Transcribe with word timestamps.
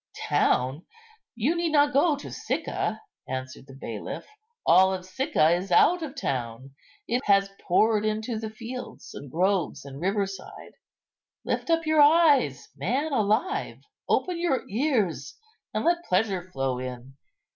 "Town! 0.29 0.83
you 1.35 1.55
need 1.55 1.73
not 1.73 1.93
go 1.93 2.15
to 2.15 2.31
Sicca," 2.31 2.99
answered 3.27 3.67
the 3.67 3.75
bailiff, 3.75 4.25
"all 4.65 5.03
Sicca 5.03 5.51
is 5.51 5.71
out 5.71 6.01
of 6.01 6.15
town. 6.15 6.73
It 7.07 7.21
has 7.25 7.51
poured 7.67 8.03
into 8.03 8.39
the 8.39 8.49
fields, 8.49 9.13
and 9.13 9.29
groves, 9.29 9.85
and 9.85 10.01
river 10.01 10.25
side. 10.25 10.73
Lift 11.45 11.69
up 11.69 11.85
your 11.85 12.01
eyes, 12.01 12.69
man 12.75 13.13
alive, 13.13 13.77
open 14.09 14.39
your 14.39 14.67
ears, 14.69 15.37
and 15.71 15.85
let 15.85 16.03
pleasure 16.05 16.49
flow 16.49 16.79
in. 16.79 17.15